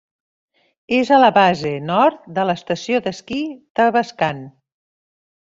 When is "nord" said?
1.91-2.17